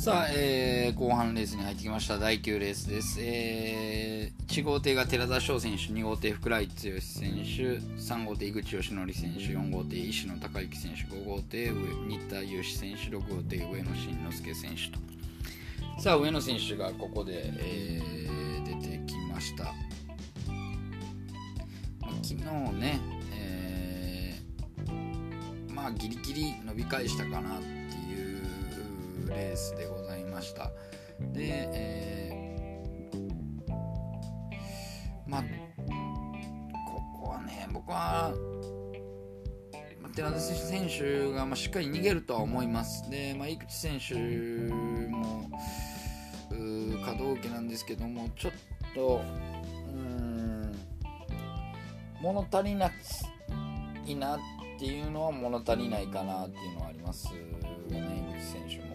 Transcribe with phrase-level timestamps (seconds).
[0.00, 2.16] さあ、えー、後半レースに入ってきました。
[2.16, 7.00] 第9レースです、えー、1号艇が寺田翔選手2号艇福来剛選
[7.44, 11.70] 手3号艇井口義則選手4号艇石野孝之選手5号艇
[12.08, 14.98] 新田祐志選手6号艇上野慎之介選手と。
[16.00, 19.70] さあ上野選手がここで、えー、出てきました、ま
[22.08, 22.36] あ、昨日
[22.80, 22.98] ね、
[23.34, 27.60] えー、まあギリギリ伸び返したかな
[29.30, 30.70] レースでございました
[31.32, 33.30] で、えー、
[35.26, 38.32] まあここはね僕は
[40.14, 45.48] 寺田選手がまあしっかり逃げるとは思いますで、まあ、井口選手も
[47.04, 48.52] 可動域なんですけどもちょっ
[48.94, 49.22] と
[49.88, 50.72] うん
[52.20, 52.90] 物足りな
[54.06, 54.38] いなっ
[54.78, 58.89] ていうのは物足りないかなっていうのはありますね井口選手も。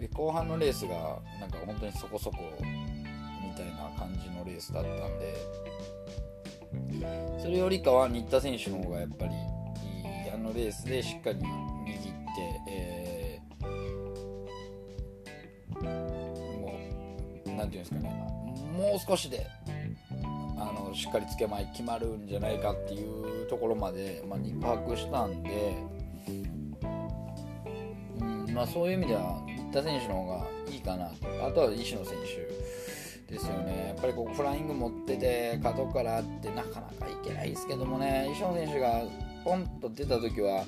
[0.00, 5.34] で後半のレースがなんか本当にそこそこみたいな感じのレースだったんで
[7.40, 9.32] それよりかは新田選手の方がやっぱり
[10.32, 15.84] あのレースでしっかり握って、えー、
[16.60, 16.78] も
[17.46, 18.08] う何て言うんですかね
[18.72, 19.46] もう少しで
[20.56, 25.76] あのしっかりつけまい決まるんじゃないかっていうところまで、まあ、把握したんで、
[28.20, 29.40] うんまあ、そういう意味では
[29.70, 31.06] 田選手の方がいいかな。
[31.06, 32.14] とあとは石野選
[33.26, 33.86] 手ですよね。
[33.88, 38.28] やっぱりこうフライング持ってて角からってなかなかいけないですけどもね。
[38.32, 39.02] 石野選手が
[39.44, 40.64] ポンと出た時は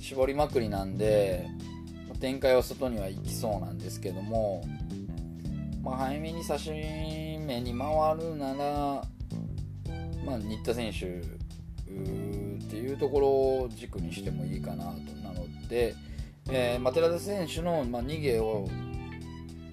[0.00, 1.48] 絞りまくりなんで
[2.20, 4.62] 展開は外には行きそうなんですけども、
[5.82, 9.02] まあ、早めに差し目に回るなら、
[10.24, 14.90] まあ、新田選手っていうところを軸にしてもいいかなと。
[15.22, 15.94] なので、
[16.50, 18.66] えーまあ、寺田選手の、まあ、逃げを、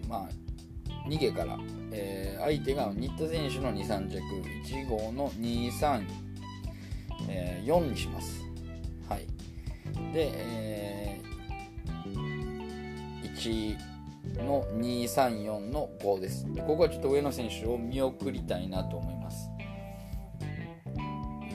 [0.08, 1.58] まあ、逃げから、
[1.92, 4.18] えー、相手が新田選手の2、3着、
[4.68, 6.04] 1号の2、3、
[7.28, 8.44] えー、4にします。
[9.10, 9.26] はい。
[10.14, 16.46] で、えー、1の2、3、4の5です。
[16.68, 19.50] ここはちょっと上野選手を見送りたいなと思います。
[20.42, 20.94] う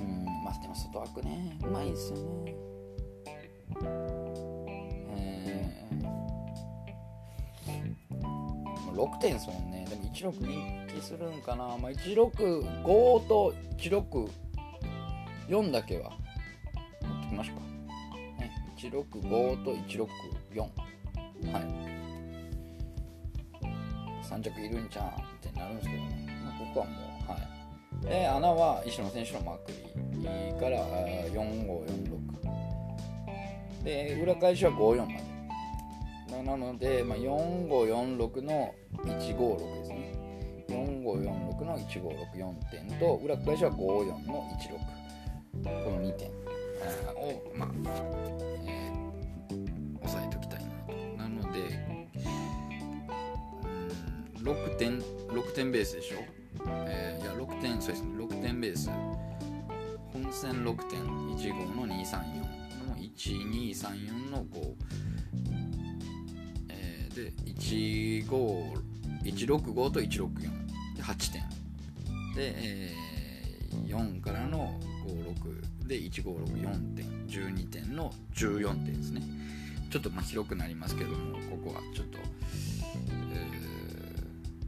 [0.01, 2.64] ん、まあ、でも外枠ね、うまいですよね。
[8.95, 9.85] 6点ですもんね。
[9.89, 12.85] でも16人気するんかな、まあ、165
[13.27, 16.13] と164だけは。
[17.03, 17.63] 持ってきましょうか、
[18.41, 20.69] ね、165と164は
[21.61, 21.63] い。
[24.25, 25.11] 3着いるんちゃんっ
[25.41, 26.91] てなるんですけどね、まあ、僕はも
[27.29, 27.41] うはい。
[28.07, 29.77] で穴は石野選手のまくり
[30.59, 30.79] から
[31.29, 35.34] 4546で裏返しは54まで。
[36.31, 38.75] なので、まあ、4546の
[39.05, 40.13] 156ですね。
[40.69, 46.29] 4546の1564点と裏返しは54の16この2点。
[46.29, 47.71] を、まあ
[48.67, 50.93] えー、押さえておきたいなと。
[51.17, 51.61] なので
[54.39, 56.17] うん6点6点ベースでしょ、
[56.87, 58.09] えー、いや6点そうですね。
[58.19, 58.91] 6点ベース。
[60.13, 61.89] 本戦6点15の234
[62.89, 64.75] の1234の5
[67.25, 71.43] で1 5 165と164で8点。
[72.35, 77.27] で、えー、4からの56で1564点。
[77.27, 79.23] 12点の14点ですね。
[79.91, 82.19] ちょっとまあ広くなりますけどもここはちょっと、
[83.33, 83.49] え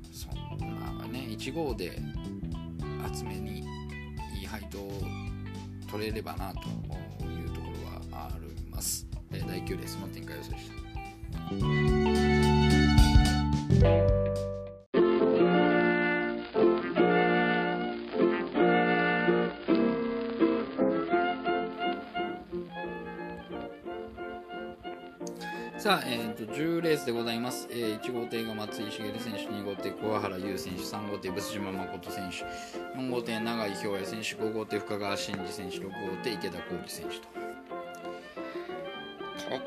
[0.04, 0.28] ー、そ
[0.64, 2.00] まあね1号で
[3.04, 3.64] 厚めに
[4.38, 5.02] いい配当を
[5.90, 6.60] 取れればなと
[7.24, 7.66] いうとこ
[8.12, 12.25] ろはあります、え、第9レースの展開予想でした。
[25.86, 32.38] さあ、えーと、10レースでございます、えー、1号艇が松井茂選手2号艇桑原優選手3号艇伏島誠選手
[32.98, 35.90] 4号艇永井兵也選手5号艇深川真司選手6号
[36.24, 37.28] 艇池田浩二選手と。
[37.28, 37.34] こ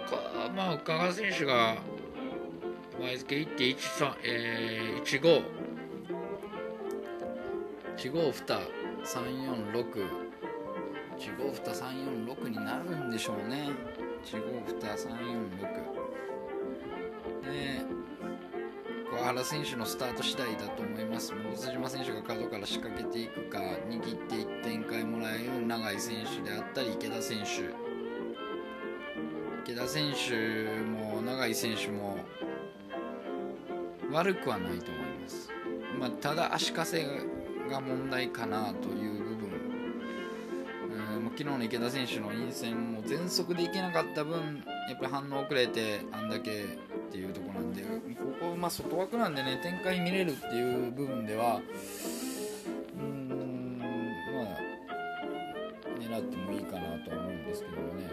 [0.10, 0.18] こ
[0.54, 1.78] まあ深川選手が
[3.00, 5.42] 前付け1.13、えー、15
[7.96, 8.20] 1号。
[8.20, 8.34] 2
[9.06, 10.06] 346
[11.18, 11.74] 1号2
[12.36, 13.70] 346になるんでしょうね。
[14.26, 15.89] 1号2 346
[19.12, 21.34] 小原選手のスタート次第だと思います。
[21.34, 27.74] 大津島選手が角から仕掛けていくか握っていって展開もらえる永井選手であったり池田選手
[29.72, 32.18] 池田選手も永井選手も
[34.12, 35.50] 悪くはないと思います、
[36.00, 37.04] まあ、ただ足かせ
[37.70, 39.50] が問題かなという部分、
[41.16, 46.78] うん、もう昨日の池田選手の陰線も全速でいけなかった分やっぱり反応遅れてあんだけ
[47.10, 47.90] っていうとこなんでこ
[48.40, 51.60] こ、まあ、外枠なんでね展開見れるっていう部分では
[52.96, 54.46] うーんまあ
[56.00, 58.10] 狙ってもいいかなと思うんですけどもね。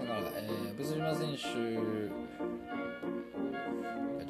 [0.00, 1.38] だから、えー、ブス島選手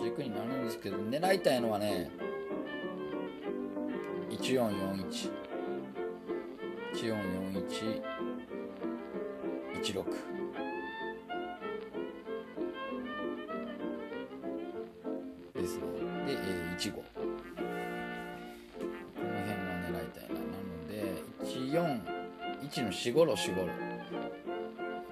[0.04, 2.10] 軸になるんですけど狙いたいのはね
[4.30, 5.42] 1441。
[6.94, 8.31] 1441
[9.82, 10.04] 16
[15.54, 15.82] ですね。
[16.24, 17.02] で、えー、15こ
[19.18, 20.34] の辺は狙いたいな。
[20.38, 20.94] なので
[21.44, 23.68] 141の4ゴロ4ゴロ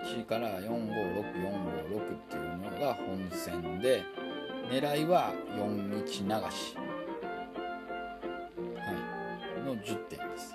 [0.05, 0.70] 1から456456
[2.14, 4.05] っていうのが本戦で
[4.70, 6.76] 狙いは41流し。
[8.76, 8.82] は
[9.58, 9.64] い。
[9.64, 10.55] の10点です。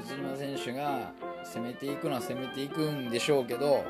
[0.00, 1.12] 内島選手が
[1.52, 3.84] 攻めていくのは攻めていくんでしょうけど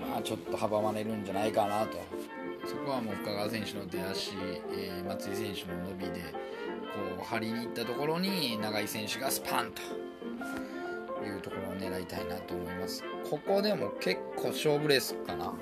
[0.00, 1.98] まあちょっと阻まれるんじゃないかなと。
[2.66, 4.32] そこはもう深川選手の出足、
[4.76, 10.08] えー、松井選手の伸びでこう張りに行ったところに永井選手がスパンと。
[11.24, 13.04] いうところを狙いたいなと思います。
[13.28, 15.52] ここでも結構勝負レースかな。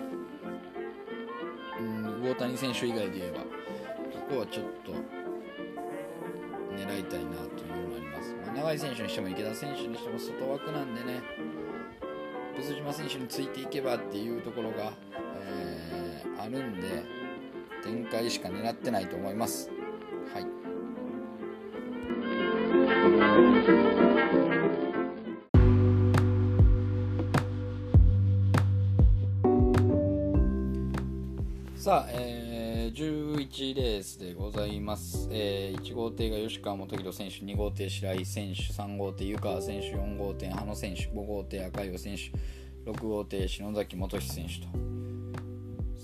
[1.80, 3.40] うん魚谷選手以外で言えば。
[3.40, 3.46] こ
[4.30, 4.92] こはちょっと
[6.76, 11.20] 狙いたいなというのがあります、まあ、永井選手にしても池田選手にしても外枠なんでね。
[12.56, 14.92] ブ島選手についていけばっていうところが、
[15.42, 17.04] えー、あるんで
[17.84, 19.70] 展開しか狙ってないと思います。
[20.32, 20.46] はい。
[31.76, 32.45] さあ、えー
[32.96, 44.68] 11レースでございます、えー、1号艇が吉川元宏選手2号艇白井選手3号艇湯川選手4号艇羽野選手5号艇赤岩選手6号艇篠崎元志選手と。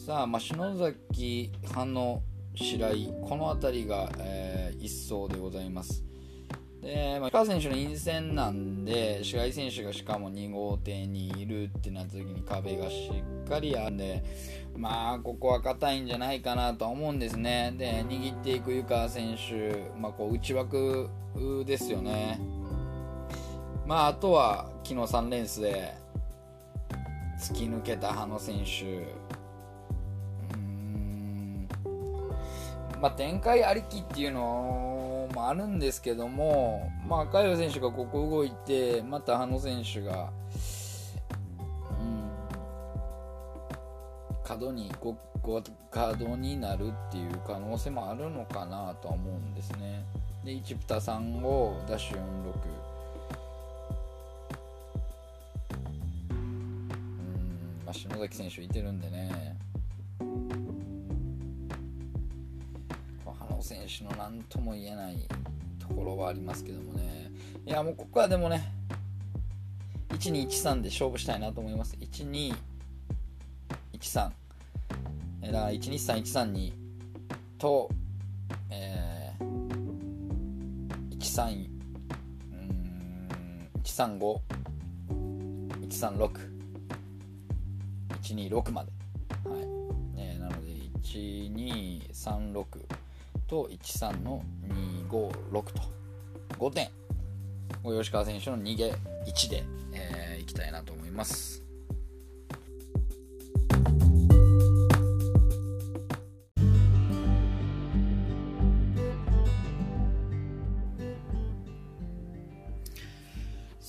[0.05, 2.23] さあ、まあ、篠崎羽野
[2.57, 6.05] 白井この辺りが、えー、1走でございます。
[6.83, 13.11] で、まあ、川選手の陰線なんで、白井選手がしかも2号艇にいるってなった時に壁がし
[13.45, 14.25] っかりあるんで、
[14.77, 17.75] まあ、ここは硬いんじゃないかなと思うんですね。
[17.77, 21.09] で、握っていく湯川選手、まあ、こう内枠
[21.67, 22.41] ですよね。
[23.87, 25.95] まあ、あとは昨日3レースで
[27.39, 29.33] 突き抜けた羽野選手。
[33.01, 40.31] まあ、展開ありきっていうのもあるんですけども、まあ、赤岩選手がここ動いてまた羽野選手が、
[44.45, 44.91] 角に
[45.91, 50.05] 角になるっていう可能性もあるのかなとは思うんですね。
[50.45, 52.21] で1プタ3をダッシュ46
[56.31, 59.57] うん、まあ、篠崎選手いてるんでね。
[63.63, 65.17] 選手の何とも言えない
[65.79, 67.31] ところはありますけどもね。
[67.65, 68.73] いやもうここはでもね
[70.11, 71.97] 1213で勝負したいなと思います。
[74.03, 74.31] 1213
[75.43, 76.73] だから123132
[77.59, 77.89] と、
[78.71, 81.69] えー、13
[82.53, 84.41] うん135
[85.89, 86.53] 136
[88.23, 88.93] 126まで。
[89.49, 89.61] はい、
[90.17, 90.69] ね、なので
[91.03, 92.65] 1236
[93.47, 94.43] と13の
[95.11, 95.93] 256と。
[96.59, 96.91] 5点
[97.83, 98.95] 吉川選手の逃げ
[99.27, 101.62] 1で、えー、いきたいなと思います。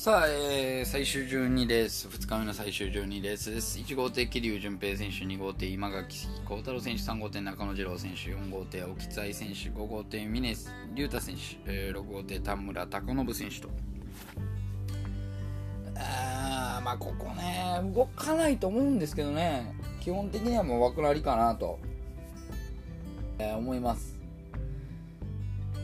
[0.04, 3.80] さあ、えー、最終12レース、2日目の最終12レースです。
[3.80, 10.56] 1号艇、桐生淳平選手、2号艇、今垣幸太郎選手、3号艇、中野次郎選手、4号艇、沖津愛選手、5号艇、峰
[10.94, 13.70] 竜太選手、えー、6号艇、田村孝信選手と。
[15.96, 21.80] あまあ、ここね、動かないと思うんですけどね、基本的にはもう枠なりかなと、
[23.40, 24.23] えー、思います。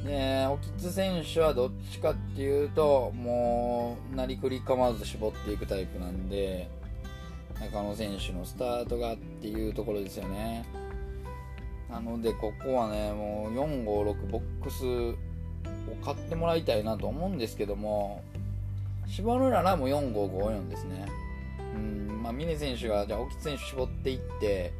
[0.09, 6.67] で、沖津選手はどっちかっていうと、もう、なりくり構わず絞っていくタイプなんで、
[7.61, 10.65] 中野選手のスタートがっていうところですよね。
[11.91, 18.23] なので、ここはね、もう4、5、6ボックスを買ってもらいたいなと思うんですけども、
[19.05, 21.05] 絞るならもう4、5、5、4ですね。
[21.75, 24.73] うんまあ、峰選手がじゃあ沖津選手絞っていって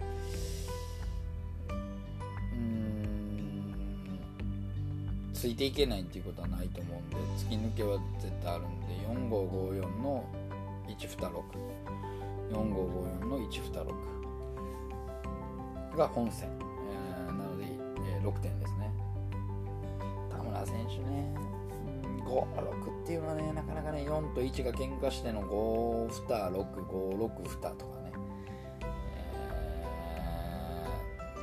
[5.40, 10.26] ついていけないっていうことはないと思うんで突き抜けは絶対あるんで4554の
[10.90, 18.92] 1264554の126が本戦、えー、なので、えー、6点ですね。
[20.30, 21.34] 田村選手ね。
[22.26, 28.12] 56っていうのはねなかなかね4と1が喧嘩しての5ふた656ふたとかね、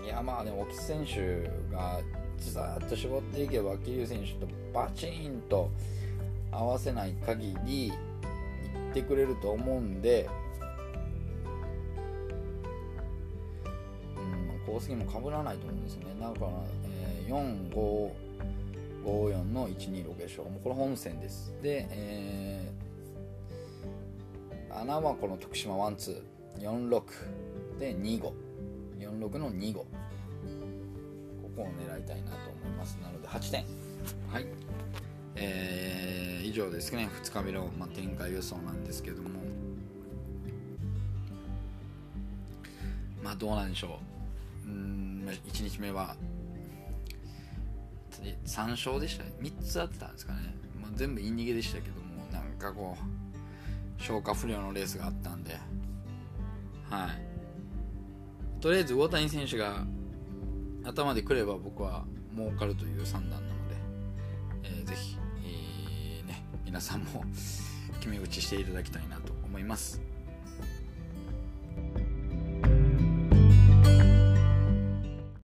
[0.03, 2.03] えー、いやまあでも沖選手が
[2.39, 5.71] ずっと絞っていけば桐生選手とバチンと
[6.51, 7.93] 合わせない限りいっ
[8.95, 10.29] てくれると思うんで
[14.17, 16.17] うん功績もかぶらないと思うんですよね。
[16.21, 16.51] だから、
[16.85, 18.27] えー、45
[19.05, 21.55] 54の126でしょもうこれ本線です。
[21.63, 26.37] で、えー、穴はこの徳島ワンツー。
[26.59, 27.03] 46
[27.79, 29.85] で2546の25
[31.57, 32.99] ここを狙いたいなと思います。
[33.03, 33.65] なので8点。
[34.31, 34.47] はい。
[35.37, 37.09] えー、以上ですね。
[37.23, 39.31] 2日目の、まあ、展開予想なんですけども。
[43.23, 43.99] まあどうなんでしょ
[44.67, 44.69] う。
[44.69, 46.15] うん1日目は
[48.45, 49.33] 3勝でしたね。
[49.41, 55.59] 3つあってたんですかね、まあ、全部イン逃げでしたけどもなんかこう消化不良のレースがあったんで。
[56.91, 58.61] はい。
[58.61, 59.85] とりあえず大谷選手が
[60.87, 63.77] 頭でくれば僕は儲かるという算段なので、
[64.63, 67.25] えー、ぜひ、えー、ね、皆さんも
[67.99, 70.01] 決め打ちしていただきたいなと思います。